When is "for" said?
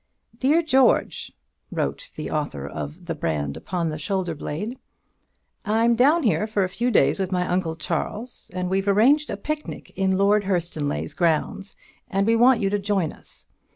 6.47-6.63